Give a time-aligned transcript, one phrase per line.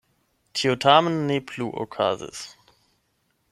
[0.59, 2.43] Tio tamen ne plu okazis.